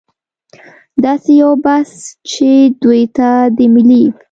[1.03, 1.91] داسې یو بحث
[2.31, 2.49] چې
[2.83, 4.03] دوی ته د ملي